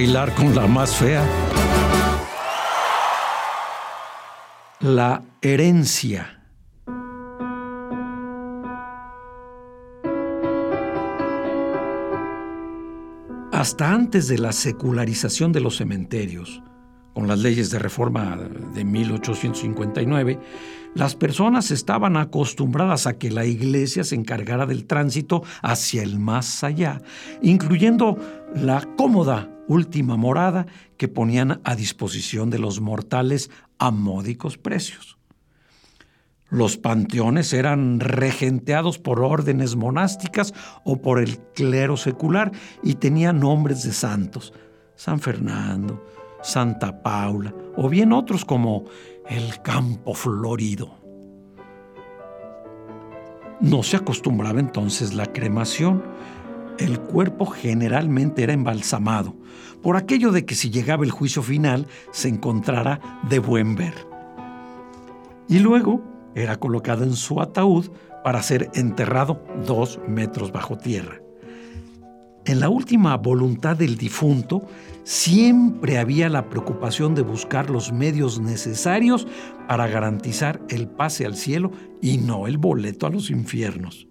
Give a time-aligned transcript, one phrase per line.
[0.00, 1.22] Bailar con la más fea.
[4.80, 6.42] La herencia.
[13.52, 16.62] Hasta antes de la secularización de los cementerios,
[17.14, 18.38] con las leyes de reforma
[18.74, 20.38] de 1859,
[20.94, 26.64] las personas estaban acostumbradas a que la iglesia se encargara del tránsito hacia el más
[26.64, 27.00] allá,
[27.42, 28.18] incluyendo
[28.54, 35.16] la cómoda última morada que ponían a disposición de los mortales a módicos precios.
[36.48, 40.52] Los panteones eran regenteados por órdenes monásticas
[40.84, 42.50] o por el clero secular
[42.82, 44.52] y tenían nombres de santos,
[44.96, 46.04] San Fernando,
[46.42, 48.84] Santa Paula o bien otros como
[49.28, 51.00] el Campo Florido.
[53.60, 56.02] No se acostumbraba entonces la cremación.
[56.78, 59.36] El cuerpo generalmente era embalsamado,
[59.82, 63.94] por aquello de que si llegaba el juicio final se encontrara de buen ver.
[65.46, 66.02] Y luego
[66.34, 67.90] era colocado en su ataúd
[68.24, 71.20] para ser enterrado dos metros bajo tierra.
[72.46, 74.66] En la última voluntad del difunto
[75.04, 79.26] siempre había la preocupación de buscar los medios necesarios
[79.68, 84.06] para garantizar el pase al cielo y no el boleto a los infiernos.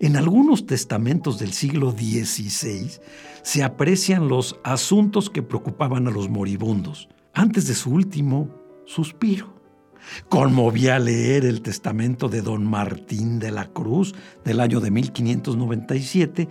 [0.00, 2.90] En algunos testamentos del siglo XVI
[3.42, 8.48] se aprecian los asuntos que preocupaban a los moribundos antes de su último
[8.84, 9.57] suspiro.
[10.28, 14.14] Conmovía leer el testamento de don Martín de la Cruz
[14.44, 16.48] del año de 1597,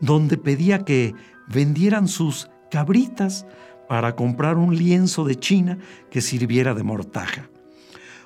[0.00, 1.14] donde pedía que
[1.48, 3.46] vendieran sus cabritas
[3.88, 5.78] para comprar un lienzo de China
[6.10, 7.50] que sirviera de mortaja.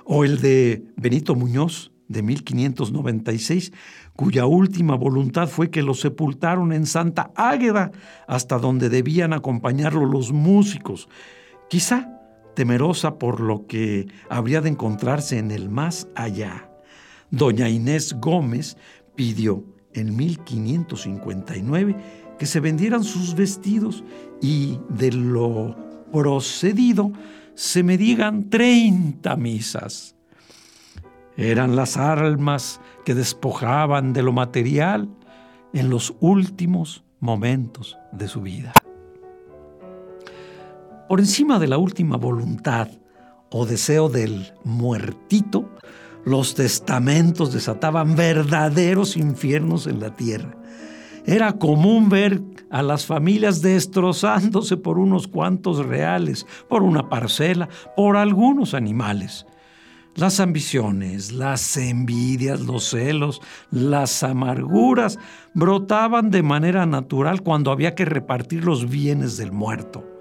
[0.04, 3.72] O el de Benito Muñoz de 1596,
[4.14, 7.92] cuya última voluntad fue que lo sepultaron en Santa Águeda,
[8.26, 11.08] hasta donde debían acompañarlo los músicos.
[11.70, 12.21] Quizá
[12.54, 16.68] temerosa por lo que habría de encontrarse en el más allá.
[17.30, 18.76] Doña Inés Gómez
[19.14, 19.64] pidió
[19.94, 21.96] en 1559
[22.38, 24.04] que se vendieran sus vestidos
[24.40, 25.76] y de lo
[26.12, 27.12] procedido
[27.54, 30.14] se me digan 30 misas.
[31.36, 35.08] Eran las almas que despojaban de lo material
[35.72, 38.72] en los últimos momentos de su vida.
[41.12, 42.88] Por encima de la última voluntad
[43.50, 45.68] o deseo del muertito,
[46.24, 50.56] los testamentos desataban verdaderos infiernos en la tierra.
[51.26, 52.40] Era común ver
[52.70, 59.44] a las familias destrozándose por unos cuantos reales, por una parcela, por algunos animales.
[60.14, 65.18] Las ambiciones, las envidias, los celos, las amarguras
[65.52, 70.11] brotaban de manera natural cuando había que repartir los bienes del muerto.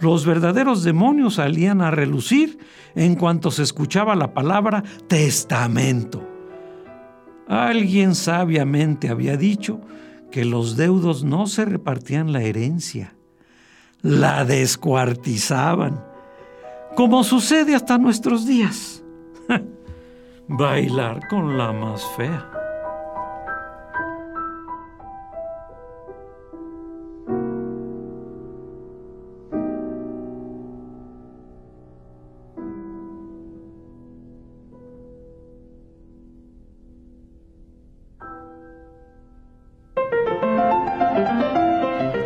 [0.00, 2.58] Los verdaderos demonios salían a relucir
[2.94, 6.26] en cuanto se escuchaba la palabra testamento.
[7.48, 9.80] Alguien sabiamente había dicho
[10.30, 13.14] que los deudos no se repartían la herencia,
[14.02, 16.04] la descuartizaban,
[16.94, 19.02] como sucede hasta nuestros días.
[20.48, 22.57] Bailar con la más fea.